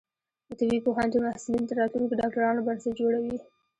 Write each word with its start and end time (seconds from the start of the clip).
د 0.47 0.49
طبی 0.59 0.79
پوهنتون 0.87 1.21
محصلین 1.27 1.63
د 1.65 1.71
راتلونکي 1.79 2.15
ډاکټرانو 2.21 2.65
بنسټ 2.67 2.93
جوړوي. 3.01 3.35